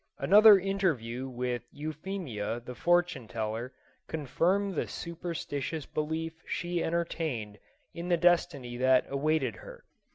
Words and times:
Another 0.17 0.57
interview 0.57 1.29
with 1.29 1.61
Euphemia 1.71 2.59
the 2.59 2.73
fortune 2.73 3.27
teller, 3.27 3.71
confirmed 4.07 4.73
the 4.73 4.87
superstitious 4.87 5.85
belief 5.85 6.41
she 6.47 6.83
entertained 6.83 7.59
in 7.93 8.09
the 8.09 8.17
destiny 8.17 8.77
that 8.77 9.05
awaited 9.09 9.57
her. 9.57 9.85